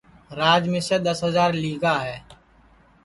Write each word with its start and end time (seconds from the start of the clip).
راج 0.39 0.63
مِسیں 0.71 0.99
دؔس 1.05 1.19
ہجار 1.27 1.51
لی 1.61 1.73
گا 1.81 1.95
ہے 2.05 2.17